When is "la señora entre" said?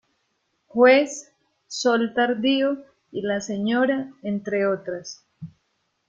3.21-4.65